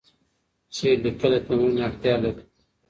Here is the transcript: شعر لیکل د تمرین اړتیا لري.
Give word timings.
شعر 0.75 0.97
لیکل 1.05 1.31
د 1.33 1.35
تمرین 1.45 1.75
اړتیا 1.87 2.15
لري. 2.23 2.43